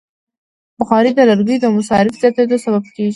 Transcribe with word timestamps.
بخاري 0.79 1.11
د 1.15 1.19
لرګیو 1.29 1.61
د 1.63 1.65
مصرف 1.77 2.13
زیاتیدو 2.21 2.57
سبب 2.65 2.83
کېږي. 2.95 3.09